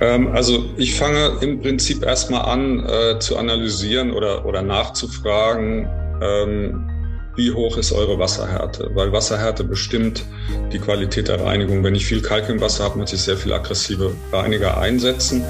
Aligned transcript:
Ähm, 0.00 0.28
also 0.32 0.64
ich 0.76 0.94
fange 0.94 1.38
im 1.40 1.60
Prinzip 1.60 2.04
erstmal 2.04 2.42
an 2.42 2.86
äh, 2.86 3.18
zu 3.18 3.36
analysieren 3.36 4.12
oder, 4.12 4.46
oder 4.46 4.62
nachzufragen, 4.62 5.88
ähm, 6.22 6.88
wie 7.34 7.52
hoch 7.52 7.76
ist 7.76 7.92
eure 7.92 8.18
Wasserhärte? 8.18 8.90
Weil 8.94 9.12
Wasserhärte 9.12 9.62
bestimmt 9.62 10.24
die 10.72 10.78
Qualität 10.78 11.28
der 11.28 11.44
Reinigung. 11.44 11.84
Wenn 11.84 11.94
ich 11.94 12.04
viel 12.04 12.20
Kalk 12.20 12.48
im 12.48 12.60
Wasser 12.60 12.84
habe, 12.84 12.98
muss 12.98 13.12
ich 13.12 13.22
sehr 13.22 13.36
viel 13.36 13.52
aggressive 13.52 14.12
Reiniger 14.32 14.78
einsetzen. 14.78 15.44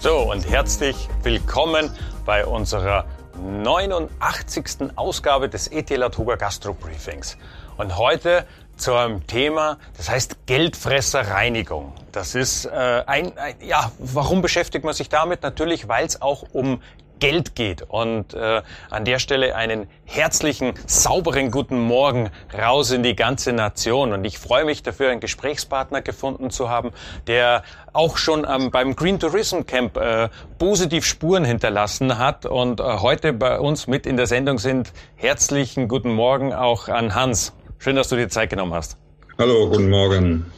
So 0.00 0.30
und 0.30 0.48
herzlich 0.48 1.08
willkommen 1.22 1.90
bei 2.26 2.44
unserer 2.44 3.04
89. 3.40 4.96
Ausgabe 4.96 5.48
des 5.48 5.68
ET 5.68 5.90
Latoga 5.90 6.34
Gastro 6.34 6.74
Briefings. 6.74 7.36
Und 7.76 7.96
heute 7.96 8.44
zu 8.78 8.94
einem 8.94 9.26
Thema, 9.26 9.78
das 9.96 10.08
heißt 10.08 10.46
Geldfresserreinigung. 10.46 11.92
Das 12.12 12.34
ist 12.34 12.64
äh, 12.64 13.02
ein, 13.06 13.36
ein, 13.36 13.54
ja, 13.60 13.92
warum 13.98 14.42
beschäftigt 14.42 14.84
man 14.84 14.94
sich 14.94 15.08
damit? 15.08 15.42
Natürlich, 15.42 15.88
weil 15.88 16.06
es 16.06 16.22
auch 16.22 16.44
um 16.52 16.80
Geld 17.18 17.54
geht. 17.54 17.82
Und 17.82 18.34
äh, 18.34 18.62
an 18.90 19.04
der 19.04 19.18
Stelle 19.18 19.54
einen 19.54 19.88
herzlichen, 20.04 20.74
sauberen 20.86 21.50
guten 21.50 21.78
Morgen 21.78 22.30
raus 22.56 22.90
in 22.90 23.02
die 23.02 23.16
ganze 23.16 23.52
Nation. 23.52 24.12
Und 24.12 24.24
ich 24.24 24.38
freue 24.38 24.64
mich 24.64 24.82
dafür, 24.82 25.10
einen 25.10 25.20
Gesprächspartner 25.20 26.02
gefunden 26.02 26.50
zu 26.50 26.68
haben, 26.68 26.92
der 27.26 27.62
auch 27.92 28.16
schon 28.16 28.46
ähm, 28.48 28.70
beim 28.70 28.96
Green 28.96 29.18
Tourism 29.18 29.62
Camp 29.62 29.96
äh, 29.96 30.28
positiv 30.58 31.04
Spuren 31.04 31.44
hinterlassen 31.44 32.18
hat 32.18 32.46
und 32.46 32.80
äh, 32.80 32.84
heute 32.84 33.32
bei 33.32 33.58
uns 33.58 33.86
mit 33.86 34.06
in 34.06 34.16
der 34.16 34.26
Sendung 34.26 34.58
sind. 34.58 34.92
Herzlichen 35.16 35.88
guten 35.88 36.12
Morgen 36.12 36.54
auch 36.54 36.88
an 36.88 37.14
Hans. 37.14 37.52
Schön, 37.80 37.94
dass 37.94 38.08
du 38.08 38.16
dir 38.16 38.28
Zeit 38.28 38.50
genommen 38.50 38.74
hast. 38.74 38.96
Hallo, 39.38 39.68
guten 39.68 39.88
Morgen. 39.88 40.50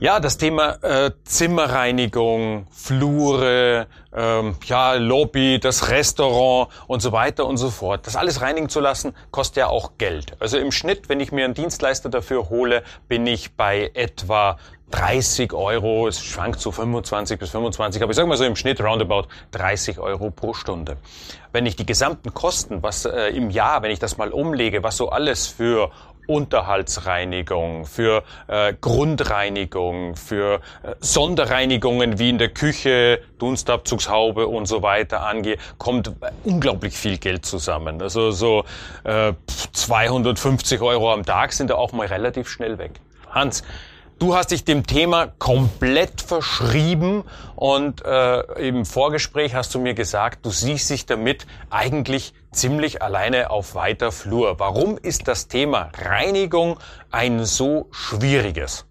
Ja, 0.00 0.18
das 0.18 0.38
Thema 0.38 0.82
äh, 0.82 1.12
Zimmerreinigung, 1.22 2.66
Flure, 2.70 3.86
ähm, 4.12 4.56
ja, 4.64 4.94
Lobby, 4.94 5.60
das 5.60 5.88
Restaurant 5.88 6.68
und 6.88 7.00
so 7.00 7.12
weiter 7.12 7.46
und 7.46 7.58
so 7.58 7.70
fort. 7.70 8.06
Das 8.08 8.16
alles 8.16 8.40
reinigen 8.40 8.68
zu 8.68 8.80
lassen, 8.80 9.14
kostet 9.30 9.58
ja 9.58 9.66
auch 9.68 9.92
Geld. 9.98 10.32
Also 10.40 10.58
im 10.58 10.72
Schnitt, 10.72 11.08
wenn 11.08 11.20
ich 11.20 11.30
mir 11.30 11.44
einen 11.44 11.54
Dienstleister 11.54 12.08
dafür 12.08 12.48
hole, 12.48 12.82
bin 13.06 13.26
ich 13.26 13.54
bei 13.54 13.92
etwa 13.94 14.58
30 14.90 15.52
Euro, 15.52 16.08
es 16.08 16.24
schwankt 16.24 16.60
zu 16.60 16.72
25 16.72 17.38
bis 17.38 17.50
25, 17.50 18.02
aber 18.02 18.10
ich 18.10 18.16
sage 18.16 18.28
mal 18.28 18.36
so 18.36 18.44
im 18.44 18.56
Schnitt 18.56 18.80
roundabout 18.80 19.28
30 19.52 19.98
Euro 19.98 20.30
pro 20.30 20.54
Stunde. 20.54 20.96
Wenn 21.52 21.66
ich 21.66 21.76
die 21.76 21.86
gesamten 21.86 22.32
Kosten, 22.34 22.82
was 22.82 23.04
äh, 23.04 23.28
im 23.28 23.50
Jahr, 23.50 23.82
wenn 23.82 23.90
ich 23.90 23.98
das 23.98 24.16
mal 24.16 24.32
umlege, 24.32 24.82
was 24.82 24.96
so 24.96 25.10
alles 25.10 25.46
für 25.46 25.90
Unterhaltsreinigung, 26.28 27.86
für 27.86 28.22
äh, 28.48 28.74
Grundreinigung, 28.78 30.14
für 30.14 30.60
äh, 30.82 30.94
Sonderreinigungen 31.00 32.18
wie 32.18 32.28
in 32.28 32.38
der 32.38 32.50
Küche, 32.50 33.22
Dunstabzugshaube 33.38 34.46
und 34.46 34.66
so 34.66 34.82
weiter 34.82 35.22
angehe, 35.22 35.56
kommt 35.78 36.12
unglaublich 36.44 36.96
viel 36.96 37.16
Geld 37.16 37.46
zusammen. 37.46 38.02
Also 38.02 38.30
so 38.30 38.64
äh, 39.04 39.32
250 39.72 40.82
Euro 40.82 41.12
am 41.12 41.24
Tag 41.24 41.54
sind 41.54 41.70
da 41.70 41.76
auch 41.76 41.92
mal 41.92 42.06
relativ 42.06 42.48
schnell 42.48 42.76
weg. 42.76 43.00
Hans, 43.30 43.62
Du 44.18 44.34
hast 44.34 44.50
dich 44.50 44.64
dem 44.64 44.84
Thema 44.84 45.28
komplett 45.38 46.20
verschrieben 46.20 47.22
und 47.54 48.04
äh, 48.04 48.68
im 48.68 48.84
Vorgespräch 48.84 49.54
hast 49.54 49.72
du 49.76 49.78
mir 49.78 49.94
gesagt, 49.94 50.44
du 50.44 50.50
siehst 50.50 50.90
dich 50.90 51.06
damit 51.06 51.46
eigentlich 51.70 52.32
ziemlich 52.50 53.00
alleine 53.00 53.50
auf 53.50 53.76
weiter 53.76 54.10
Flur. 54.10 54.58
Warum 54.58 54.98
ist 55.00 55.28
das 55.28 55.46
Thema 55.46 55.92
Reinigung 55.96 56.80
ein 57.12 57.44
so 57.44 57.86
schwieriges? 57.92 58.86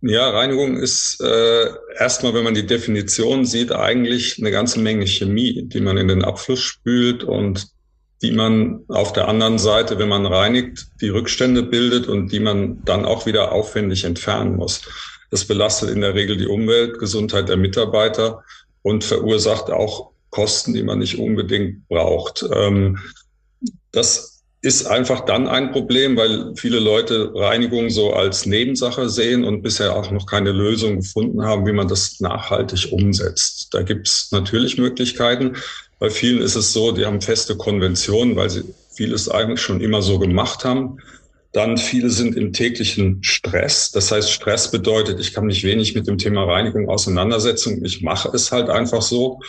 Ja, 0.00 0.30
Reinigung 0.30 0.78
ist 0.78 1.20
äh, 1.20 1.66
erstmal, 1.98 2.32
wenn 2.32 2.44
man 2.44 2.54
die 2.54 2.66
Definition 2.66 3.44
sieht, 3.44 3.70
eigentlich 3.70 4.38
eine 4.38 4.50
ganze 4.50 4.80
Menge 4.80 5.06
Chemie, 5.06 5.64
die 5.68 5.80
man 5.82 5.98
in 5.98 6.08
den 6.08 6.24
Abfluss 6.24 6.60
spült 6.60 7.22
und 7.22 7.66
die 8.22 8.32
man 8.32 8.84
auf 8.88 9.12
der 9.12 9.28
anderen 9.28 9.58
Seite, 9.58 9.98
wenn 9.98 10.08
man 10.08 10.26
reinigt, 10.26 10.88
die 11.00 11.08
Rückstände 11.08 11.62
bildet 11.62 12.06
und 12.06 12.30
die 12.32 12.40
man 12.40 12.84
dann 12.84 13.04
auch 13.04 13.26
wieder 13.26 13.52
aufwendig 13.52 14.04
entfernen 14.04 14.56
muss. 14.56 14.82
Das 15.30 15.46
belastet 15.46 15.90
in 15.90 16.00
der 16.02 16.14
Regel 16.14 16.36
die 16.36 16.46
Umwelt, 16.46 16.98
Gesundheit 16.98 17.48
der 17.48 17.56
Mitarbeiter 17.56 18.42
und 18.82 19.04
verursacht 19.04 19.70
auch 19.70 20.10
Kosten, 20.30 20.74
die 20.74 20.82
man 20.82 20.98
nicht 20.98 21.18
unbedingt 21.18 21.88
braucht. 21.88 22.44
Ähm, 22.52 22.98
das 23.90 24.39
ist 24.62 24.86
einfach 24.86 25.20
dann 25.24 25.48
ein 25.48 25.72
Problem, 25.72 26.16
weil 26.16 26.52
viele 26.54 26.80
Leute 26.80 27.32
Reinigung 27.34 27.88
so 27.88 28.12
als 28.12 28.44
Nebensache 28.44 29.08
sehen 29.08 29.44
und 29.44 29.62
bisher 29.62 29.96
auch 29.96 30.10
noch 30.10 30.26
keine 30.26 30.52
Lösung 30.52 30.96
gefunden 30.96 31.42
haben, 31.42 31.66
wie 31.66 31.72
man 31.72 31.88
das 31.88 32.20
nachhaltig 32.20 32.92
umsetzt. 32.92 33.68
Da 33.72 33.82
gibt 33.82 34.06
es 34.06 34.28
natürlich 34.32 34.76
Möglichkeiten. 34.76 35.56
Bei 35.98 36.10
vielen 36.10 36.42
ist 36.42 36.56
es 36.56 36.74
so, 36.74 36.92
die 36.92 37.06
haben 37.06 37.22
feste 37.22 37.56
Konventionen, 37.56 38.36
weil 38.36 38.50
sie 38.50 38.64
vieles 38.92 39.30
eigentlich 39.30 39.62
schon 39.62 39.80
immer 39.80 40.02
so 40.02 40.18
gemacht 40.18 40.64
haben. 40.64 40.98
Dann 41.52 41.78
viele 41.78 42.10
sind 42.10 42.36
im 42.36 42.52
täglichen 42.52 43.22
Stress. 43.22 43.90
Das 43.90 44.12
heißt, 44.12 44.30
Stress 44.30 44.70
bedeutet, 44.70 45.18
ich 45.20 45.32
kann 45.32 45.46
mich 45.46 45.64
wenig 45.64 45.94
mit 45.94 46.06
dem 46.06 46.18
Thema 46.18 46.44
Reinigung 46.44 46.88
auseinandersetzen. 46.88 47.82
Ich 47.84 48.02
mache 48.02 48.30
es 48.34 48.52
halt 48.52 48.68
einfach 48.68 49.02
so. 49.02 49.40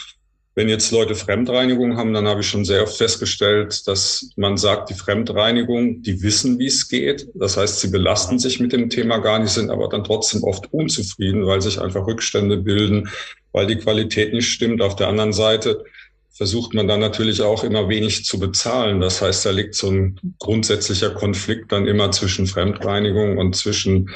Wenn 0.53 0.67
jetzt 0.67 0.91
Leute 0.91 1.15
Fremdreinigung 1.15 1.95
haben, 1.95 2.13
dann 2.13 2.27
habe 2.27 2.41
ich 2.41 2.47
schon 2.47 2.65
sehr 2.65 2.83
oft 2.83 2.97
festgestellt, 2.97 3.87
dass 3.87 4.31
man 4.35 4.57
sagt, 4.57 4.89
die 4.89 4.95
Fremdreinigung, 4.95 6.01
die 6.01 6.21
wissen, 6.21 6.59
wie 6.59 6.67
es 6.67 6.89
geht. 6.89 7.29
Das 7.33 7.55
heißt, 7.55 7.79
sie 7.79 7.87
belasten 7.87 8.37
sich 8.37 8.59
mit 8.59 8.73
dem 8.73 8.89
Thema 8.89 9.19
gar 9.19 9.39
nicht, 9.39 9.51
sind 9.51 9.69
aber 9.69 9.87
dann 9.87 10.03
trotzdem 10.03 10.43
oft 10.43 10.73
unzufrieden, 10.73 11.45
weil 11.45 11.61
sich 11.61 11.79
einfach 11.79 12.05
Rückstände 12.05 12.57
bilden, 12.57 13.09
weil 13.53 13.65
die 13.65 13.77
Qualität 13.77 14.33
nicht 14.33 14.49
stimmt. 14.49 14.81
Auf 14.81 14.97
der 14.97 15.07
anderen 15.07 15.31
Seite 15.31 15.85
versucht 16.31 16.73
man 16.73 16.87
dann 16.87 16.99
natürlich 16.99 17.41
auch 17.41 17.63
immer 17.63 17.87
wenig 17.87 18.25
zu 18.25 18.37
bezahlen. 18.37 18.99
Das 18.99 19.21
heißt, 19.21 19.45
da 19.45 19.51
liegt 19.51 19.75
so 19.75 19.89
ein 19.89 20.19
grundsätzlicher 20.39 21.11
Konflikt 21.11 21.71
dann 21.71 21.87
immer 21.87 22.11
zwischen 22.11 22.45
Fremdreinigung 22.45 23.37
und 23.37 23.55
zwischen 23.55 24.09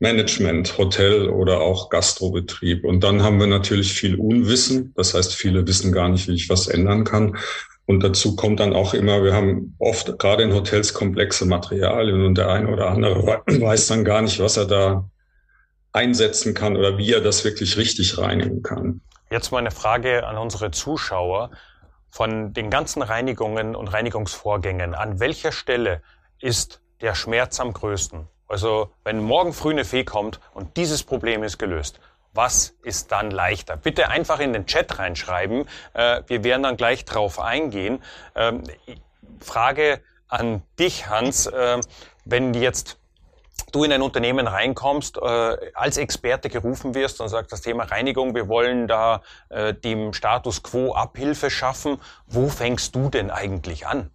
Management, 0.00 0.78
Hotel 0.78 1.28
oder 1.28 1.60
auch 1.60 1.90
Gastrobetrieb. 1.90 2.84
Und 2.84 3.04
dann 3.04 3.22
haben 3.22 3.38
wir 3.38 3.46
natürlich 3.46 3.92
viel 3.92 4.16
Unwissen. 4.16 4.92
Das 4.96 5.14
heißt, 5.14 5.34
viele 5.34 5.66
wissen 5.66 5.92
gar 5.92 6.08
nicht, 6.08 6.26
wie 6.26 6.34
ich 6.34 6.48
was 6.48 6.68
ändern 6.68 7.04
kann. 7.04 7.36
Und 7.86 8.02
dazu 8.02 8.34
kommt 8.34 8.60
dann 8.60 8.72
auch 8.72 8.94
immer, 8.94 9.22
wir 9.22 9.34
haben 9.34 9.76
oft 9.78 10.18
gerade 10.18 10.42
in 10.42 10.54
Hotels 10.54 10.94
komplexe 10.94 11.44
Materialien 11.44 12.24
und 12.24 12.38
der 12.38 12.48
eine 12.48 12.68
oder 12.68 12.88
andere 12.88 13.42
weiß 13.46 13.88
dann 13.88 14.04
gar 14.04 14.22
nicht, 14.22 14.40
was 14.40 14.56
er 14.56 14.66
da 14.66 15.08
einsetzen 15.92 16.54
kann 16.54 16.76
oder 16.76 16.96
wie 16.96 17.12
er 17.12 17.20
das 17.20 17.44
wirklich 17.44 17.76
richtig 17.76 18.16
reinigen 18.16 18.62
kann. 18.62 19.02
Jetzt 19.30 19.50
mal 19.52 19.58
eine 19.58 19.70
Frage 19.70 20.26
an 20.26 20.38
unsere 20.38 20.70
Zuschauer. 20.70 21.50
Von 22.12 22.52
den 22.52 22.70
ganzen 22.70 23.02
Reinigungen 23.02 23.76
und 23.76 23.86
Reinigungsvorgängen, 23.86 24.94
an 24.94 25.20
welcher 25.20 25.52
Stelle 25.52 26.02
ist 26.40 26.80
der 27.00 27.14
Schmerz 27.14 27.60
am 27.60 27.72
größten? 27.72 28.26
Also 28.50 28.90
wenn 29.04 29.20
morgen 29.20 29.52
früh 29.52 29.70
eine 29.70 29.84
Fee 29.84 30.04
kommt 30.04 30.40
und 30.52 30.76
dieses 30.76 31.04
Problem 31.04 31.44
ist 31.44 31.58
gelöst, 31.58 32.00
was 32.32 32.74
ist 32.82 33.12
dann 33.12 33.30
leichter? 33.30 33.76
Bitte 33.76 34.08
einfach 34.08 34.40
in 34.40 34.52
den 34.52 34.66
Chat 34.66 34.98
reinschreiben. 34.98 35.66
Äh, 35.94 36.22
wir 36.26 36.44
werden 36.44 36.62
dann 36.64 36.76
gleich 36.76 37.04
drauf 37.04 37.40
eingehen. 37.40 38.02
Ähm, 38.34 38.64
Frage 39.40 40.00
an 40.28 40.62
dich, 40.78 41.08
Hans. 41.08 41.46
Äh, 41.46 41.80
wenn 42.24 42.54
jetzt 42.54 42.98
du 43.72 43.84
in 43.84 43.92
ein 43.92 44.02
Unternehmen 44.02 44.46
reinkommst, 44.46 45.18
äh, 45.18 45.20
als 45.74 45.96
Experte 45.96 46.48
gerufen 46.48 46.94
wirst 46.94 47.20
und 47.20 47.28
sagst, 47.28 47.52
das 47.52 47.60
Thema 47.60 47.84
Reinigung, 47.84 48.34
wir 48.34 48.48
wollen 48.48 48.88
da 48.88 49.22
äh, 49.48 49.74
dem 49.74 50.12
Status 50.12 50.62
quo 50.62 50.92
Abhilfe 50.92 51.50
schaffen, 51.50 52.00
wo 52.26 52.48
fängst 52.48 52.94
du 52.96 53.10
denn 53.10 53.30
eigentlich 53.30 53.86
an? 53.86 54.10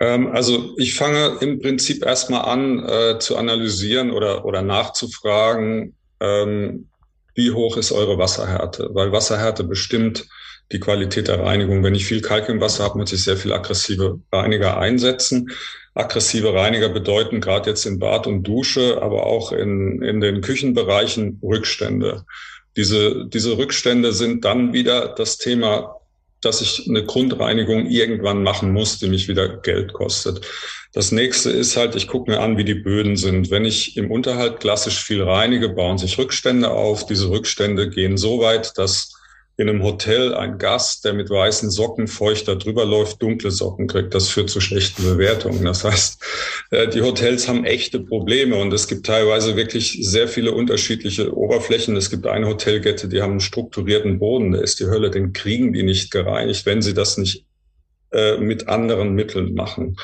Ähm, 0.00 0.28
also 0.32 0.74
ich 0.76 0.94
fange 0.94 1.38
im 1.40 1.60
Prinzip 1.60 2.04
erstmal 2.04 2.42
an 2.42 2.84
äh, 2.86 3.18
zu 3.18 3.36
analysieren 3.36 4.10
oder, 4.10 4.44
oder 4.44 4.62
nachzufragen, 4.62 5.94
ähm, 6.20 6.88
wie 7.34 7.50
hoch 7.50 7.76
ist 7.76 7.92
eure 7.92 8.18
Wasserhärte? 8.18 8.90
Weil 8.92 9.12
Wasserhärte 9.12 9.64
bestimmt 9.64 10.26
die 10.72 10.80
Qualität 10.80 11.28
der 11.28 11.40
Reinigung. 11.40 11.84
Wenn 11.84 11.94
ich 11.94 12.06
viel 12.06 12.22
Kalk 12.22 12.48
im 12.48 12.60
Wasser 12.60 12.84
habe, 12.84 12.98
muss 12.98 13.12
ich 13.12 13.22
sehr 13.22 13.36
viel 13.36 13.52
aggressive 13.52 14.20
Reiniger 14.32 14.78
einsetzen. 14.78 15.50
Aggressive 15.94 16.52
Reiniger 16.52 16.88
bedeuten 16.88 17.40
gerade 17.40 17.70
jetzt 17.70 17.86
in 17.86 17.98
Bad 17.98 18.26
und 18.26 18.42
Dusche, 18.42 19.00
aber 19.00 19.26
auch 19.26 19.52
in, 19.52 20.02
in 20.02 20.20
den 20.20 20.40
Küchenbereichen 20.40 21.38
Rückstände. 21.42 22.24
Diese, 22.76 23.26
diese 23.26 23.56
Rückstände 23.56 24.12
sind 24.12 24.44
dann 24.44 24.72
wieder 24.72 25.14
das 25.16 25.38
Thema, 25.38 26.00
dass 26.40 26.60
ich 26.60 26.88
eine 26.88 27.04
Grundreinigung 27.04 27.86
irgendwann 27.86 28.42
machen 28.42 28.72
muss, 28.72 28.98
die 28.98 29.08
mich 29.08 29.28
wieder 29.28 29.48
Geld 29.48 29.92
kostet. 29.92 30.46
Das 30.92 31.12
nächste 31.12 31.50
ist 31.50 31.76
halt, 31.76 31.94
ich 31.94 32.08
gucke 32.08 32.30
mir 32.30 32.40
an, 32.40 32.56
wie 32.56 32.64
die 32.64 32.74
Böden 32.74 33.16
sind. 33.16 33.50
Wenn 33.50 33.64
ich 33.64 33.96
im 33.96 34.10
Unterhalt 34.10 34.60
klassisch 34.60 35.02
viel 35.02 35.22
reinige, 35.22 35.70
bauen 35.70 35.98
sich 35.98 36.18
Rückstände 36.18 36.70
auf. 36.70 37.06
Diese 37.06 37.28
Rückstände 37.28 37.90
gehen 37.90 38.16
so 38.16 38.40
weit, 38.40 38.78
dass 38.78 39.15
in 39.58 39.70
einem 39.70 39.82
Hotel 39.82 40.34
ein 40.34 40.58
Gast, 40.58 41.04
der 41.04 41.14
mit 41.14 41.30
weißen 41.30 41.70
Socken 41.70 42.08
feuchter 42.08 42.56
drüber 42.56 42.84
läuft, 42.84 43.22
dunkle 43.22 43.50
Socken 43.50 43.86
kriegt. 43.86 44.14
Das 44.14 44.28
führt 44.28 44.50
zu 44.50 44.60
schlechten 44.60 45.02
Bewertungen. 45.02 45.64
Das 45.64 45.82
heißt, 45.82 46.22
äh, 46.72 46.88
die 46.88 47.00
Hotels 47.00 47.48
haben 47.48 47.64
echte 47.64 48.00
Probleme 48.00 48.56
und 48.56 48.72
es 48.74 48.86
gibt 48.86 49.06
teilweise 49.06 49.56
wirklich 49.56 49.98
sehr 50.02 50.28
viele 50.28 50.52
unterschiedliche 50.52 51.34
Oberflächen. 51.34 51.96
Es 51.96 52.10
gibt 52.10 52.26
eine 52.26 52.46
Hotelkette, 52.46 53.08
die 53.08 53.22
haben 53.22 53.32
einen 53.32 53.40
strukturierten 53.40 54.18
Boden, 54.18 54.52
der 54.52 54.60
ist 54.60 54.78
die 54.78 54.86
Hölle, 54.86 55.10
den 55.10 55.32
kriegen 55.32 55.72
die 55.72 55.82
nicht 55.82 56.10
gereinigt, 56.10 56.66
wenn 56.66 56.82
sie 56.82 56.92
das 56.92 57.16
nicht 57.16 57.46
äh, 58.12 58.36
mit 58.36 58.68
anderen 58.68 59.14
Mitteln 59.14 59.54
machen. 59.54 59.96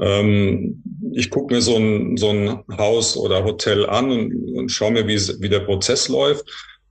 Ähm, 0.00 0.82
ich 1.12 1.30
gucke 1.30 1.54
mir 1.54 1.62
so 1.62 1.76
ein, 1.76 2.16
so 2.16 2.30
ein 2.30 2.64
Haus 2.76 3.16
oder 3.16 3.44
Hotel 3.44 3.86
an 3.86 4.10
und, 4.10 4.56
und 4.56 4.68
schaue 4.70 4.90
mir, 4.90 5.06
wie, 5.06 5.16
wie 5.16 5.48
der 5.48 5.60
Prozess 5.60 6.08
läuft. 6.08 6.44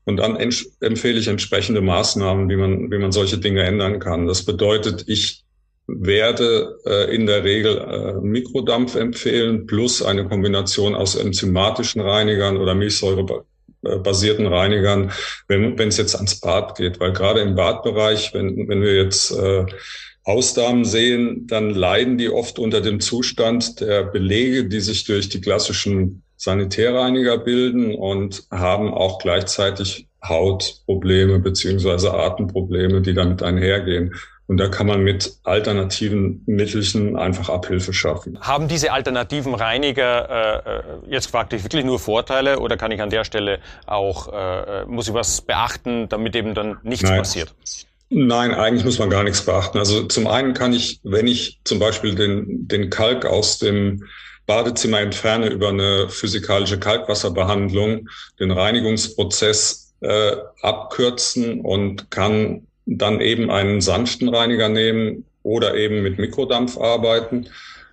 Und 0.06 0.18
dann 0.18 0.36
empfehle 0.36 1.20
ich 1.20 1.28
entsprechende 1.28 1.82
Maßnahmen, 1.82 2.50
wie 2.50 2.58
man, 2.58 2.92
wie 2.92 2.98
man 2.98 3.12
solche 3.12 3.38
Dinge 3.38 3.64
ändern 3.64 4.00
kann. 4.00 4.28
Das 4.28 4.44
bedeutet, 4.44 5.06
ich 5.08 5.44
werde 5.88 6.78
äh, 6.86 7.14
in 7.14 7.26
der 7.26 7.44
Regel 7.44 7.78
äh, 7.78 8.14
Mikrodampf 8.22 8.96
empfehlen 8.96 9.66
plus 9.66 10.02
eine 10.02 10.28
Kombination 10.28 10.96
aus 10.96 11.16
enzymatischen 11.16 12.02
Reinigern 12.02 12.58
oder 12.58 12.74
milchsäurebasierten 12.74 14.48
Reinigern, 14.48 15.12
wenn 15.48 15.78
es 15.80 15.98
jetzt 15.98 16.16
ans 16.16 16.40
Bad 16.40 16.78
geht. 16.78 17.00
Weil 17.00 17.14
gerade 17.14 17.42
im 17.42 17.56
Badbereich, 17.56 18.34
wenn, 18.34 18.68
wenn 18.68 18.82
wir 18.82 18.96
jetzt 18.96 19.32
äh, 19.32 19.66
Ausnahmen 20.26 20.86
sehen, 20.86 21.48
dann 21.48 21.72
leiden 21.72 22.18
die 22.18 22.30
oft 22.30 22.60
unter 22.60 22.80
dem 22.80 23.02
Zustand 23.02 23.82
der 23.82 24.04
Belege, 24.04 24.66
die 24.66 24.80
sich 24.80 25.04
durch 25.04 25.28
die 25.28 25.42
klassischen 25.42 26.24
Sanitärreiniger 26.44 27.38
bilden 27.38 27.96
und 27.96 28.44
haben 28.52 28.94
auch 28.94 29.20
gleichzeitig 29.20 30.08
Hautprobleme 30.22 31.40
beziehungsweise 31.40 32.14
Atemprobleme, 32.14 33.02
die 33.02 33.14
damit 33.14 33.42
einhergehen. 33.42 34.14
Und 34.48 34.58
da 34.58 34.68
kann 34.68 34.88
man 34.88 35.02
mit 35.02 35.38
alternativen 35.46 36.44
Mittelchen 36.46 37.16
einfach 37.16 37.48
Abhilfe 37.48 37.94
schaffen. 37.94 38.38
Haben 38.42 38.68
diese 38.68 38.92
alternativen 38.92 39.56
Reiniger 39.56 40.30
äh, 40.66 40.80
äh 40.80 40.84
jetzt 41.10 41.32
praktisch 41.32 41.64
wirklich 41.64 41.86
nur 41.86 41.98
Vorteile 41.98 42.60
oder 42.60 42.76
kann 42.76 42.92
ich 42.92 43.02
an 43.02 43.10
der 43.10 43.24
Stelle 43.24 43.60
auch, 43.86 44.28
äh, 44.34 44.82
äh, 44.82 44.86
muss 44.86 45.08
ich 45.08 45.14
was 45.14 45.40
beachten, 45.40 46.10
damit 46.10 46.36
eben 46.36 46.54
dann 46.54 46.78
nichts 46.84 47.10
Nein. 47.10 47.20
passiert? 47.20 47.56
Nein, 48.10 48.54
eigentlich 48.54 48.84
muss 48.84 49.00
man 49.00 49.10
gar 49.10 49.24
nichts 49.24 49.46
beachten. 49.46 49.78
Also 49.78 50.04
zum 50.04 50.28
einen 50.28 50.54
kann 50.54 50.74
ich, 50.74 51.00
wenn 51.04 51.26
ich 51.26 51.62
zum 51.64 51.80
Beispiel 51.80 52.16
den, 52.16 52.68
den 52.68 52.90
Kalk 52.90 53.26
aus 53.26 53.60
dem 53.60 54.04
Badezimmer 54.46 55.00
entferne 55.00 55.48
über 55.48 55.70
eine 55.70 56.10
physikalische 56.10 56.80
Kalkwasserbehandlung, 56.80 58.10
den 58.40 58.52
Reinigungsprozess 58.52 59.94
äh, 60.02 60.36
abkürzen 60.62 61.62
und 61.62 62.12
kann 62.12 62.68
dann 62.86 63.22
eben 63.22 63.50
einen 63.50 63.80
sanften 63.80 64.30
Reiniger 64.30 64.70
nehmen 64.70 65.26
oder 65.44 65.76
eben 65.76 66.04
mit 66.04 66.20
Mikrodampf 66.20 66.78
arbeiten. 66.78 67.48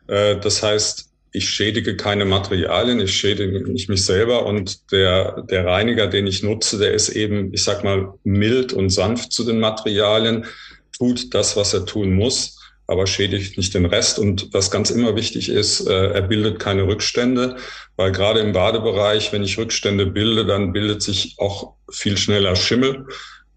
Äh, 0.08 0.38
das 0.40 0.62
heißt, 0.62 1.08
ich 1.32 1.48
schädige 1.48 1.96
keine 1.96 2.24
Materialien, 2.24 3.00
ich 3.00 3.14
schädige 3.14 3.60
nicht 3.70 3.88
mich 3.88 4.04
selber 4.04 4.46
und 4.46 4.90
der, 4.90 5.42
der 5.42 5.64
Reiniger, 5.64 6.08
den 6.08 6.26
ich 6.26 6.42
nutze, 6.42 6.78
der 6.78 6.92
ist 6.92 7.10
eben, 7.10 7.52
ich 7.54 7.62
sag 7.62 7.84
mal, 7.84 8.14
mild 8.24 8.72
und 8.72 8.90
sanft 8.90 9.32
zu 9.32 9.44
den 9.44 9.60
Materialien, 9.60 10.46
tut 10.98 11.32
das, 11.32 11.56
was 11.56 11.72
er 11.72 11.86
tun 11.86 12.12
muss, 12.14 12.59
aber 12.90 13.06
schädigt 13.06 13.56
nicht 13.56 13.72
den 13.74 13.86
Rest. 13.86 14.18
Und 14.18 14.52
was 14.52 14.70
ganz 14.70 14.90
immer 14.90 15.14
wichtig 15.14 15.48
ist, 15.48 15.86
äh, 15.86 16.08
er 16.12 16.22
bildet 16.22 16.58
keine 16.58 16.86
Rückstände, 16.86 17.56
weil 17.96 18.10
gerade 18.10 18.40
im 18.40 18.52
Badebereich, 18.52 19.32
wenn 19.32 19.44
ich 19.44 19.58
Rückstände 19.58 20.06
bilde, 20.06 20.44
dann 20.44 20.72
bildet 20.72 21.00
sich 21.00 21.36
auch 21.38 21.74
viel 21.90 22.16
schneller 22.16 22.56
Schimmel 22.56 23.06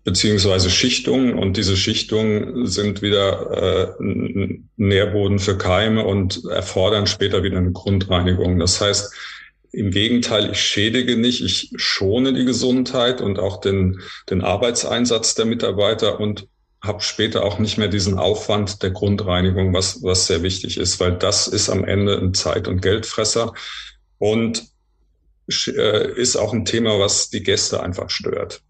beziehungsweise 0.04 0.70
Schichtungen 0.70 1.40
und 1.40 1.56
diese 1.56 1.78
Schichtungen 1.78 2.68
sind 2.68 3.02
wieder 3.02 3.96
äh, 4.00 4.04
Nährboden 4.76 5.40
für 5.40 5.58
Keime 5.58 6.06
und 6.06 6.44
erfordern 6.52 7.08
später 7.08 7.42
wieder 7.44 7.58
eine 7.58 7.72
Grundreinigung. 7.72 8.60
Das 8.60 8.82
heißt, 8.82 9.14
im 9.72 9.90
Gegenteil, 9.90 10.52
ich 10.52 10.60
schädige 10.60 11.18
nicht, 11.18 11.44
ich 11.44 11.72
schone 11.78 12.34
die 12.34 12.46
Gesundheit 12.46 13.22
und 13.22 13.40
auch 13.40 13.62
den, 13.62 14.02
den 14.30 14.42
Arbeitseinsatz 14.42 15.36
der 15.36 15.46
Mitarbeiter 15.46 16.20
und 16.20 16.48
habe 16.84 17.02
später 17.02 17.44
auch 17.44 17.60
nicht 17.60 17.78
mehr 17.78 17.88
diesen 17.88 18.20
Aufwand 18.20 18.84
der 18.84 18.92
Grundreinigung, 18.92 19.74
was, 19.74 20.04
was 20.04 20.28
sehr 20.28 20.44
wichtig 20.44 20.78
ist, 20.78 21.00
weil 21.00 21.18
das 21.18 21.48
ist 21.48 21.70
am 21.70 21.86
Ende 21.86 22.18
ein 22.18 22.34
Zeit- 22.34 22.68
und 22.68 22.82
Geldfresser 22.82 23.54
und 24.18 24.66
äh, 25.48 26.12
ist 26.20 26.36
auch 26.36 26.54
ein 26.54 26.66
Thema, 26.66 27.00
was 27.00 27.30
die 27.30 27.42
Gäste 27.42 27.82
einfach 27.82 28.10
stört. 28.10 28.62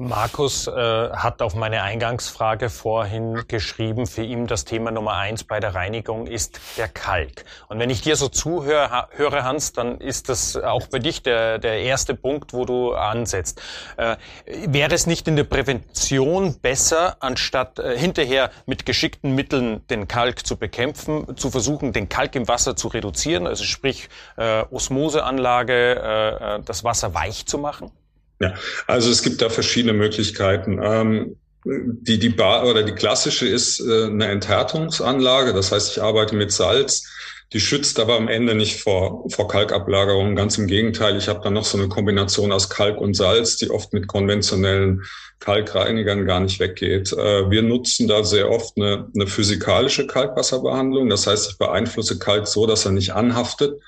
Markus 0.00 0.66
äh, 0.66 0.70
hat 0.72 1.42
auf 1.42 1.54
meine 1.54 1.82
Eingangsfrage 1.82 2.70
vorhin 2.70 3.44
geschrieben, 3.48 4.06
für 4.06 4.22
ihn 4.22 4.46
das 4.46 4.64
Thema 4.64 4.90
Nummer 4.90 5.12
eins 5.12 5.44
bei 5.44 5.60
der 5.60 5.74
Reinigung 5.74 6.26
ist 6.26 6.58
der 6.78 6.88
Kalk. 6.88 7.44
Und 7.68 7.78
wenn 7.80 7.90
ich 7.90 8.00
dir 8.00 8.16
so 8.16 8.28
zuhöre, 8.28 9.08
höre, 9.10 9.44
Hans, 9.44 9.74
dann 9.74 9.98
ist 9.98 10.30
das 10.30 10.56
auch 10.56 10.86
bei 10.86 11.00
dich 11.00 11.22
der, 11.22 11.58
der 11.58 11.80
erste 11.80 12.14
Punkt, 12.14 12.54
wo 12.54 12.64
du 12.64 12.94
ansetzt. 12.94 13.60
Äh, 13.98 14.16
wäre 14.46 14.94
es 14.94 15.06
nicht 15.06 15.28
in 15.28 15.36
der 15.36 15.44
Prävention 15.44 16.58
besser, 16.60 17.18
anstatt 17.20 17.78
äh, 17.78 17.98
hinterher 17.98 18.50
mit 18.64 18.86
geschickten 18.86 19.34
Mitteln 19.34 19.86
den 19.88 20.08
Kalk 20.08 20.46
zu 20.46 20.56
bekämpfen, 20.56 21.36
zu 21.36 21.50
versuchen, 21.50 21.92
den 21.92 22.08
Kalk 22.08 22.34
im 22.36 22.48
Wasser 22.48 22.74
zu 22.74 22.88
reduzieren, 22.88 23.46
also 23.46 23.64
sprich 23.64 24.08
äh, 24.38 24.62
Osmoseanlage, 24.70 25.74
äh, 25.74 26.56
äh 26.56 26.62
das 26.64 26.84
Wasser 26.84 27.12
weich 27.12 27.44
zu 27.44 27.58
machen? 27.58 27.92
Ja, 28.40 28.54
also 28.86 29.10
es 29.10 29.22
gibt 29.22 29.42
da 29.42 29.50
verschiedene 29.50 29.92
Möglichkeiten. 29.92 30.80
Ähm, 30.82 31.36
die, 31.64 32.18
die 32.18 32.30
Bar 32.30 32.66
oder 32.66 32.82
die 32.82 32.94
klassische 32.94 33.46
ist 33.46 33.80
äh, 33.80 34.06
eine 34.06 34.28
Enthärtungsanlage. 34.28 35.52
Das 35.52 35.72
heißt, 35.72 35.92
ich 35.92 36.02
arbeite 36.02 36.34
mit 36.34 36.50
Salz. 36.50 37.06
Die 37.52 37.60
schützt 37.60 37.98
aber 37.98 38.16
am 38.16 38.28
Ende 38.28 38.54
nicht 38.54 38.80
vor, 38.80 39.28
vor 39.28 39.48
Kalkablagerungen. 39.48 40.36
Ganz 40.36 40.56
im 40.56 40.68
Gegenteil. 40.68 41.16
Ich 41.16 41.28
habe 41.28 41.40
dann 41.42 41.52
noch 41.52 41.64
so 41.64 41.76
eine 41.76 41.88
Kombination 41.88 42.52
aus 42.52 42.70
Kalk 42.70 42.98
und 42.98 43.14
Salz, 43.14 43.56
die 43.56 43.70
oft 43.70 43.92
mit 43.92 44.06
konventionellen 44.06 45.02
Kalkreinigern 45.40 46.24
gar 46.24 46.40
nicht 46.40 46.60
weggeht. 46.60 47.12
Äh, 47.12 47.50
wir 47.50 47.62
nutzen 47.62 48.08
da 48.08 48.24
sehr 48.24 48.50
oft 48.50 48.78
eine, 48.78 49.08
eine 49.14 49.26
physikalische 49.26 50.06
Kalkwasserbehandlung. 50.06 51.10
Das 51.10 51.26
heißt, 51.26 51.50
ich 51.50 51.58
beeinflusse 51.58 52.18
Kalk 52.18 52.48
so, 52.48 52.66
dass 52.66 52.86
er 52.86 52.92
nicht 52.92 53.12
anhaftet 53.12 53.80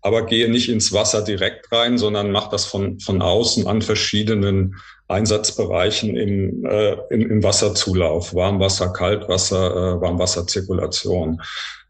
aber 0.00 0.26
gehe 0.26 0.50
nicht 0.50 0.68
ins 0.68 0.92
Wasser 0.92 1.22
direkt 1.22 1.72
rein, 1.72 1.98
sondern 1.98 2.30
mache 2.30 2.50
das 2.50 2.64
von, 2.64 3.00
von 3.00 3.20
außen 3.20 3.66
an 3.66 3.82
verschiedenen 3.82 4.76
Einsatzbereichen 5.08 6.16
im, 6.16 6.64
äh, 6.66 6.96
im, 7.10 7.30
im 7.30 7.42
Wasserzulauf, 7.42 8.34
Warmwasser, 8.34 8.92
Kaltwasser, 8.92 9.70
äh, 9.70 10.00
Warmwasserzirkulation. 10.00 11.40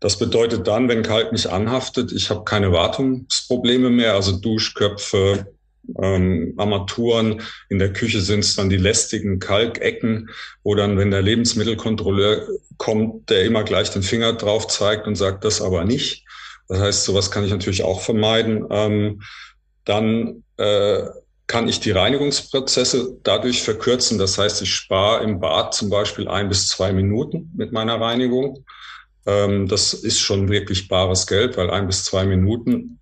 Das 0.00 0.18
bedeutet 0.18 0.66
dann, 0.68 0.88
wenn 0.88 1.02
Kalk 1.02 1.32
nicht 1.32 1.48
anhaftet, 1.48 2.12
ich 2.12 2.30
habe 2.30 2.44
keine 2.44 2.70
Wartungsprobleme 2.70 3.90
mehr, 3.90 4.14
also 4.14 4.36
Duschköpfe, 4.36 5.48
ähm, 6.00 6.54
Armaturen. 6.56 7.42
In 7.68 7.78
der 7.78 7.92
Küche 7.92 8.20
sind 8.20 8.40
es 8.40 8.54
dann 8.54 8.70
die 8.70 8.76
lästigen 8.76 9.40
Kalkecken, 9.40 10.30
wo 10.62 10.74
dann, 10.74 10.98
wenn 10.98 11.10
der 11.10 11.22
Lebensmittelkontrolleur 11.22 12.46
kommt, 12.76 13.30
der 13.30 13.44
immer 13.44 13.64
gleich 13.64 13.90
den 13.90 14.02
Finger 14.02 14.34
drauf 14.34 14.68
zeigt 14.68 15.06
und 15.06 15.16
sagt, 15.16 15.44
das 15.44 15.60
aber 15.60 15.84
nicht. 15.84 16.24
Das 16.68 16.80
heißt, 16.80 17.04
sowas 17.04 17.30
kann 17.30 17.44
ich 17.44 17.50
natürlich 17.50 17.82
auch 17.82 18.00
vermeiden. 18.00 18.66
Ähm, 18.70 19.22
dann 19.84 20.44
äh, 20.58 21.04
kann 21.46 21.66
ich 21.66 21.80
die 21.80 21.92
Reinigungsprozesse 21.92 23.18
dadurch 23.22 23.62
verkürzen. 23.62 24.18
Das 24.18 24.38
heißt, 24.38 24.60
ich 24.62 24.72
spare 24.72 25.24
im 25.24 25.40
Bad 25.40 25.74
zum 25.74 25.88
Beispiel 25.88 26.28
ein 26.28 26.48
bis 26.48 26.68
zwei 26.68 26.92
Minuten 26.92 27.50
mit 27.56 27.72
meiner 27.72 27.98
Reinigung. 28.00 28.64
Ähm, 29.26 29.66
das 29.66 29.94
ist 29.94 30.20
schon 30.20 30.50
wirklich 30.50 30.88
bares 30.88 31.26
Geld, 31.26 31.56
weil 31.56 31.70
ein 31.70 31.86
bis 31.86 32.04
zwei 32.04 32.26
Minuten, 32.26 33.00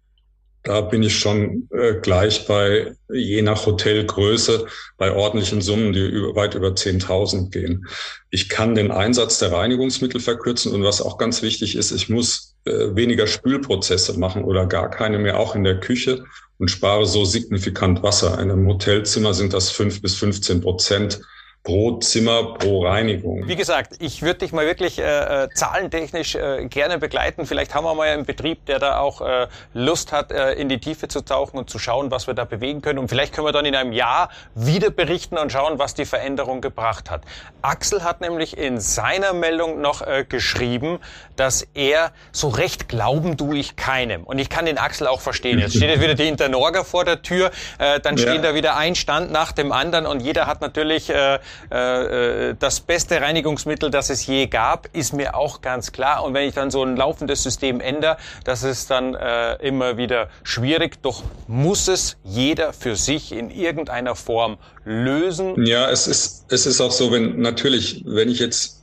da 0.63 0.81
bin 0.81 1.03
ich 1.03 1.19
schon 1.19 1.69
äh, 1.73 1.95
gleich 2.01 2.47
bei, 2.47 2.95
je 3.13 3.43
nach 3.43 3.67
Hotelgröße, 3.67 4.67
bei 4.97 5.13
ordentlichen 5.13 5.61
Summen, 5.61 5.93
die 5.93 6.07
über, 6.07 6.37
weit 6.37 6.55
über 6.55 6.69
10.000 6.69 7.51
gehen. 7.51 7.87
Ich 8.31 8.49
kann 8.49 8.77
den 8.77 8.93
Einsatz 8.93 9.41
der 9.41 9.51
Reinigungsmittel 9.51 10.21
verkürzen 10.21 10.73
und 10.73 10.85
was 10.85 11.03
auch 11.03 11.19
ganz 11.19 11.43
wichtig 11.43 11.75
ist, 11.75 11.91
ich 11.91 12.09
muss 12.09 12.56
weniger 12.67 13.27
Spülprozesse 13.27 14.19
machen 14.19 14.45
oder 14.45 14.67
gar 14.67 14.91
keine 14.91 15.19
mehr, 15.19 15.39
auch 15.39 15.55
in 15.55 15.65
der 15.65 15.81
Küche 15.81 16.25
und 16.59 16.71
spare 16.71 17.07
so 17.07 17.25
signifikant 17.25 18.03
Wasser. 18.03 18.35
In 18.41 18.51
einem 18.51 18.67
Hotelzimmer 18.67 19.35
sind 19.35 19.53
das 19.53 19.71
fünf 19.71 20.03
bis 20.03 20.17
15 20.17 20.61
Prozent 20.61 21.21
pro 21.67 21.99
Zimmer, 21.99 22.55
pro 22.55 22.87
Reinigung. 22.87 23.49
Wie 23.49 23.57
gesagt, 23.57 23.97
ich 23.99 24.23
würde 24.23 24.39
dich 24.39 24.53
mal 24.53 24.67
wirklich 24.67 25.01
äh, 25.01 25.03
äh, 25.45 25.49
zahlentechnisch 25.53 26.37
äh, 26.37 26.67
gerne 26.67 26.99
begleiten. 26.99 27.45
Vielleicht 27.45 27.75
haben 27.75 27.85
wir 27.85 27.93
mal 27.97 28.07
einen 28.07 28.25
Betrieb, 28.25 28.65
der 28.67 28.79
da 28.79 29.01
auch 29.01 29.21
äh, 29.21 29.49
Lust 29.75 30.13
hat, 30.13 30.31
äh, 30.31 30.53
in 30.53 30.69
die 30.69 30.79
Tiefe 30.79 31.09
zu 31.09 31.23
tauchen 31.23 31.59
und 31.59 31.69
zu 31.69 31.81
schauen, 31.81 32.13
was 32.13 32.29
wir 32.29 32.35
da 32.35 32.45
bewegen 32.45 32.83
können. 32.83 33.01
Und 33.01 33.09
vielleicht 33.09 33.35
können 33.35 33.49
wir 33.49 33.53
dann 33.53 33.67
in 33.67 33.75
einem 33.75 33.91
Jahr 33.91 34.31
wieder 34.55 34.91
berichten 34.91 35.37
und 35.39 35.51
schauen, 35.51 35.81
was 35.81 35.95
die 35.95 36.05
Veränderung 36.05 36.61
gebracht 36.61 37.11
hat. 37.11 37.23
Axel 37.63 38.05
hat 38.05 38.21
nämlich 38.21 38.57
in 38.57 38.79
seiner 38.79 39.33
Meldung 39.33 39.81
noch 39.81 40.03
äh, 40.03 40.25
geschrieben, 40.25 41.01
dass 41.35 41.67
er 41.75 42.13
so 42.31 42.47
recht 42.47 42.89
glauben 42.89 43.37
tue 43.37 43.59
ich 43.59 43.75
keinem. 43.75 44.23
Und 44.23 44.39
ich 44.39 44.51
kann 44.51 44.67
den 44.67 44.79
Axel 44.79 45.09
auch 45.09 45.21
verstehen. 45.21 45.59
Jetzt 45.59 45.77
steht 45.77 46.01
wieder 46.01 46.15
die 46.15 46.29
Internorga 46.29 46.85
vor 46.85 47.05
der 47.05 47.23
Tür, 47.23 47.51
äh, 47.79 47.99
dann 47.99 48.19
stehen 48.19 48.37
ja. 48.37 48.43
da 48.43 48.55
wieder 48.55 48.77
ein 48.77 48.95
Stand 48.95 49.33
nach 49.33 49.51
dem 49.51 49.73
anderen 49.73 50.07
und 50.07 50.21
jeder 50.21 50.47
hat 50.47 50.61
natürlich 50.61 51.11
äh, 51.11 51.41
äh, 51.71 52.55
das 52.59 52.81
beste 52.81 53.21
Reinigungsmittel, 53.21 53.91
das 53.91 54.11
es 54.11 54.27
je 54.27 54.47
gab, 54.47 54.89
ist 54.95 55.13
mir 55.13 55.35
auch 55.35 55.61
ganz 55.61 55.93
klar. 55.93 56.25
Und 56.25 56.35
wenn 56.35 56.49
ich 56.49 56.55
dann 56.55 56.71
so 56.71 56.83
ein 56.83 56.97
laufendes 56.97 57.43
System 57.43 57.81
ändere, 57.81 58.17
das 58.45 58.63
ist 58.63 58.91
dann 58.91 59.15
äh, 59.15 59.55
immer 59.67 59.97
wieder 59.97 60.29
schwierig. 60.43 61.03
Doch 61.03 61.23
muss 61.47 61.89
es 61.89 62.17
jeder 62.25 62.73
für 62.73 62.97
sich 62.97 63.33
in 63.33 63.51
irgendeiner 63.51 64.15
Form 64.15 64.59
lösen. 64.85 65.65
Ja, 65.65 65.91
es 65.91 66.07
ist, 66.07 66.47
es 66.49 66.67
ist 66.67 66.81
auch 66.81 66.93
so, 66.93 67.13
wenn 67.13 67.41
natürlich, 67.41 68.03
wenn 68.07 68.29
ich 68.29 68.39
jetzt 68.39 68.77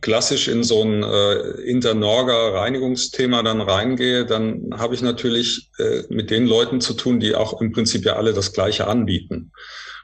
klassisch 0.00 0.48
in 0.48 0.64
so 0.64 0.82
ein 0.82 1.02
äh, 1.02 1.34
Internorga-Reinigungsthema 1.70 3.42
dann 3.42 3.60
reingehe, 3.60 4.24
dann 4.24 4.70
habe 4.78 4.94
ich 4.94 5.02
natürlich 5.02 5.70
äh, 5.78 6.02
mit 6.08 6.30
den 6.30 6.46
Leuten 6.46 6.80
zu 6.80 6.94
tun, 6.94 7.20
die 7.20 7.34
auch 7.34 7.60
im 7.60 7.72
Prinzip 7.72 8.04
ja 8.04 8.14
alle 8.14 8.32
das 8.32 8.52
Gleiche 8.52 8.86
anbieten. 8.86 9.52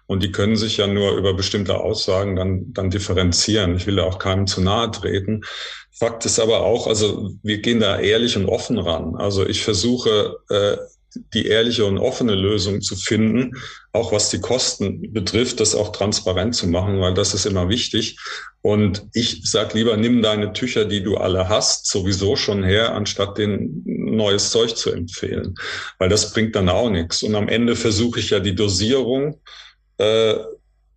Und 0.07 0.23
die 0.23 0.33
können 0.33 0.57
sich 0.57 0.77
ja 0.77 0.87
nur 0.87 1.17
über 1.17 1.35
bestimmte 1.35 1.79
Aussagen 1.79 2.37
dann, 2.37 2.73
dann 2.73 2.91
differenzieren. 2.91 3.77
Ich 3.77 3.87
will 3.87 3.97
da 3.97 4.05
auch 4.05 4.19
keinem 4.19 4.47
zu 4.47 4.61
nahe 4.61 4.91
treten. 4.91 5.43
Fakt 5.93 6.25
ist 6.27 6.39
aber 6.39 6.61
auch, 6.61 6.87
also 6.87 7.31
wir 7.43 7.59
gehen 7.59 7.81
da 7.81 7.99
ehrlich 7.99 8.37
und 8.37 8.47
offen 8.47 8.79
ran. 8.79 9.17
Also 9.17 9.47
ich 9.47 9.65
versuche, 9.65 10.37
äh, 10.51 10.77
die 11.35 11.47
ehrliche 11.47 11.85
und 11.87 11.99
offene 11.99 12.35
Lösung 12.35 12.81
zu 12.83 12.97
finden, 12.97 13.53
auch 13.93 14.13
was 14.13 14.31
die 14.31 14.41
Kosten 14.41 15.13
betrifft, 15.13 15.61
das 15.61 15.75
auch 15.75 15.93
transparent 15.93 16.55
zu 16.55 16.67
machen, 16.67 17.01
weil 17.01 17.15
das 17.15 17.35
ist 17.35 17.47
immer 17.47 17.69
wichtig. 17.69 18.19
Und 18.63 19.07
ich 19.15 19.41
sag 19.45 19.75
lieber, 19.75 19.97
nimm 19.97 20.23
deine 20.23 20.53
Tücher, 20.53 20.85
die 20.85 21.03
du 21.03 21.17
alle 21.17 21.49
hast, 21.49 21.87
sowieso 21.87 22.37
schon 22.37 22.63
her, 22.63 22.95
anstatt 22.95 23.39
den 23.39 23.83
neues 23.85 24.51
Zeug 24.51 24.77
zu 24.77 24.91
empfehlen, 24.91 25.55
weil 25.99 26.09
das 26.09 26.33
bringt 26.33 26.57
dann 26.57 26.69
auch 26.69 26.91
nichts. 26.91 27.23
Und 27.23 27.35
am 27.35 27.49
Ende 27.49 27.77
versuche 27.77 28.21
ich 28.21 28.31
ja 28.31 28.41
die 28.41 28.55
Dosierung 28.55 29.41
äh, 29.99 30.37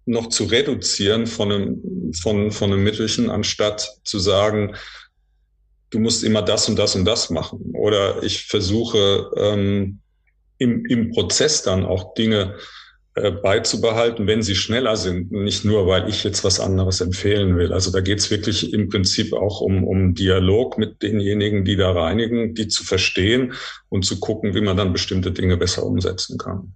noch 0.05 0.29
zu 0.29 0.45
reduzieren 0.45 1.27
von 1.27 1.51
einem, 1.51 2.13
von, 2.13 2.51
von 2.51 2.71
einem 2.71 2.83
Mittelchen, 2.83 3.29
anstatt 3.29 3.99
zu 4.03 4.19
sagen, 4.19 4.75
du 5.91 5.99
musst 5.99 6.23
immer 6.23 6.41
das 6.41 6.67
und 6.67 6.77
das 6.77 6.95
und 6.95 7.05
das 7.05 7.29
machen. 7.29 7.71
Oder 7.73 8.23
ich 8.23 8.45
versuche 8.45 9.29
ähm, 9.37 9.99
im, 10.57 10.85
im 10.85 11.11
Prozess 11.11 11.61
dann 11.61 11.85
auch 11.85 12.13
Dinge 12.15 12.55
äh, 13.15 13.31
beizubehalten, 13.31 14.27
wenn 14.27 14.43
sie 14.43 14.55
schneller 14.55 14.95
sind, 14.95 15.31
nicht 15.31 15.65
nur, 15.65 15.87
weil 15.87 16.07
ich 16.09 16.23
jetzt 16.23 16.43
was 16.43 16.59
anderes 16.59 17.01
empfehlen 17.01 17.57
will. 17.57 17.73
Also 17.73 17.91
da 17.91 18.01
geht 18.01 18.19
es 18.19 18.31
wirklich 18.31 18.71
im 18.71 18.87
Prinzip 18.89 19.33
auch 19.33 19.61
um, 19.61 19.83
um 19.83 20.13
Dialog 20.13 20.77
mit 20.77 21.01
denjenigen, 21.01 21.65
die 21.65 21.75
da 21.75 21.91
reinigen, 21.91 22.53
die 22.53 22.67
zu 22.67 22.83
verstehen 22.83 23.53
und 23.89 24.05
zu 24.05 24.19
gucken, 24.19 24.53
wie 24.53 24.61
man 24.61 24.77
dann 24.77 24.93
bestimmte 24.93 25.31
Dinge 25.31 25.57
besser 25.57 25.83
umsetzen 25.85 26.37
kann. 26.37 26.75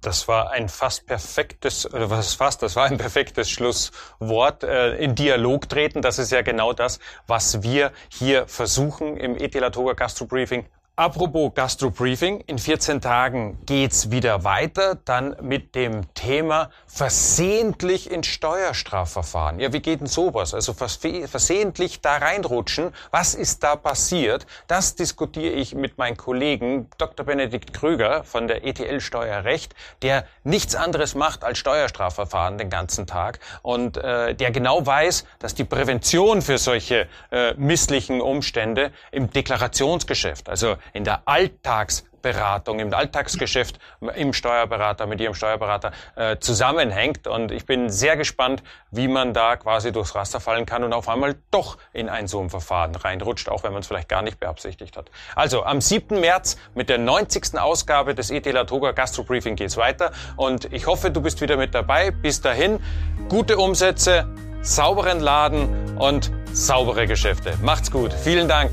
Das 0.00 0.28
war 0.28 0.50
ein 0.50 0.68
fast 0.68 1.06
perfektes, 1.06 1.92
oder 1.92 2.08
was 2.08 2.34
fast, 2.34 2.62
das 2.62 2.74
war 2.74 2.86
ein 2.86 2.96
perfektes 2.96 3.50
Schlusswort. 3.50 4.64
Äh, 4.64 4.96
in 4.96 5.14
Dialog 5.14 5.68
treten, 5.68 6.00
das 6.00 6.18
ist 6.18 6.32
ja 6.32 6.42
genau 6.42 6.72
das, 6.72 7.00
was 7.26 7.62
wir 7.62 7.92
hier 8.08 8.48
versuchen 8.48 9.16
im 9.16 9.36
Ethilatoga 9.36 9.92
Gastro 9.92 10.24
Briefing 10.24 10.66
Apropos 11.00 11.54
Gastro-Briefing, 11.54 12.44
in 12.46 12.58
14 12.58 13.00
Tagen 13.00 13.56
geht's 13.64 14.10
wieder 14.10 14.44
weiter, 14.44 14.98
dann 15.06 15.34
mit 15.40 15.74
dem 15.74 16.12
Thema 16.12 16.68
versehentlich 16.86 18.10
in 18.10 18.22
Steuerstrafverfahren. 18.22 19.60
Ja, 19.60 19.72
wie 19.72 19.80
geht 19.80 20.00
denn 20.00 20.06
sowas? 20.06 20.52
Also 20.52 20.74
versehentlich 20.74 22.02
da 22.02 22.18
reinrutschen, 22.18 22.92
was 23.10 23.34
ist 23.34 23.62
da 23.62 23.76
passiert? 23.76 24.46
Das 24.66 24.94
diskutiere 24.94 25.54
ich 25.54 25.74
mit 25.74 25.96
meinem 25.96 26.18
Kollegen 26.18 26.90
Dr. 26.98 27.24
Benedikt 27.24 27.72
Krüger 27.72 28.22
von 28.24 28.46
der 28.46 28.66
ETL 28.66 29.00
Steuerrecht, 29.00 29.74
der 30.02 30.26
nichts 30.44 30.74
anderes 30.74 31.14
macht 31.14 31.44
als 31.44 31.56
Steuerstrafverfahren 31.56 32.58
den 32.58 32.68
ganzen 32.68 33.06
Tag 33.06 33.40
und 33.62 33.96
äh, 33.96 34.34
der 34.34 34.50
genau 34.50 34.84
weiß, 34.84 35.24
dass 35.38 35.54
die 35.54 35.64
Prävention 35.64 36.42
für 36.42 36.58
solche 36.58 37.08
äh, 37.30 37.54
misslichen 37.54 38.20
Umstände 38.20 38.92
im 39.12 39.30
Deklarationsgeschäft, 39.30 40.50
also 40.50 40.76
in 40.92 41.04
der 41.04 41.22
Alltagsberatung, 41.26 42.80
im 42.80 42.92
Alltagsgeschäft 42.92 43.78
im 44.14 44.32
Steuerberater, 44.32 45.06
mit 45.06 45.20
Ihrem 45.20 45.34
Steuerberater 45.34 45.92
äh, 46.16 46.36
zusammenhängt. 46.38 47.26
Und 47.26 47.52
ich 47.52 47.66
bin 47.66 47.90
sehr 47.90 48.16
gespannt, 48.16 48.62
wie 48.90 49.08
man 49.08 49.32
da 49.34 49.56
quasi 49.56 49.92
durchs 49.92 50.14
Raster 50.14 50.40
fallen 50.40 50.66
kann 50.66 50.84
und 50.84 50.92
auf 50.92 51.08
einmal 51.08 51.36
doch 51.50 51.78
in 51.92 52.08
ein 52.08 52.26
so 52.26 52.40
ein 52.40 52.50
Verfahren 52.50 52.94
reinrutscht, 52.94 53.48
auch 53.48 53.62
wenn 53.62 53.72
man 53.72 53.80
es 53.80 53.86
vielleicht 53.86 54.08
gar 54.08 54.22
nicht 54.22 54.40
beabsichtigt 54.40 54.96
hat. 54.96 55.10
Also 55.34 55.64
am 55.64 55.80
7. 55.80 56.20
März 56.20 56.56
mit 56.74 56.88
der 56.88 56.98
90. 56.98 57.58
Ausgabe 57.58 58.14
des 58.14 58.30
ET 58.30 58.46
Latoga 58.46 58.92
Gastro 58.92 59.22
Briefing 59.22 59.56
geht's 59.56 59.76
weiter. 59.76 60.12
Und 60.36 60.72
ich 60.72 60.86
hoffe, 60.86 61.10
du 61.10 61.20
bist 61.20 61.40
wieder 61.40 61.56
mit 61.56 61.74
dabei. 61.74 62.10
Bis 62.10 62.40
dahin, 62.40 62.80
gute 63.28 63.58
Umsätze, 63.58 64.26
sauberen 64.62 65.20
Laden 65.20 65.96
und 65.98 66.30
saubere 66.52 67.06
Geschäfte. 67.06 67.54
Macht's 67.62 67.90
gut. 67.90 68.12
Vielen 68.12 68.48
Dank. 68.48 68.72